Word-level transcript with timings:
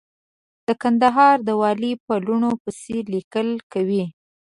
د 0.67 0.69
کندهار 0.81 1.35
د 1.47 1.49
والي 1.61 1.91
په 2.05 2.13
لوڼو 2.25 2.51
پسې 2.63 2.97
ليکل 3.13 3.49
کوي. 3.73 4.03